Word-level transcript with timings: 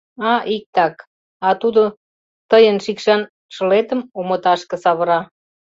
—А, 0.31 0.33
иктак, 0.55 0.95
а 1.47 1.49
тудо 1.61 1.83
тыйын 2.49 2.77
шикшан 2.85 3.21
шылетым 3.53 4.01
омыташке 4.19 4.75
савыра? 4.83 5.19